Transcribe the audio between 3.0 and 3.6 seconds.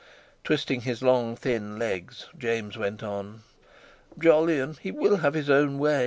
on: